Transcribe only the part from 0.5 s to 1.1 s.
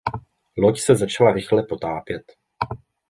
Loď se